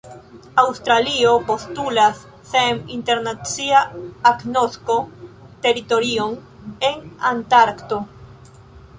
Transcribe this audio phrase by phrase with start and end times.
[0.59, 3.81] Aŭstralio postulas, sen internacia
[4.29, 4.95] agnosko,
[5.67, 6.33] teritorion
[6.89, 8.01] en Antarkto.